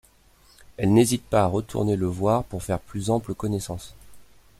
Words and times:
Elle 0.77 0.93
n'hésite 0.95 1.21
pas 1.21 1.43
à 1.43 1.45
retourner 1.45 1.95
le 1.95 2.07
voir 2.07 2.43
pour 2.45 2.63
faire 2.63 2.79
plus 2.79 3.11
ample 3.11 3.35
connaissance. 3.35 3.93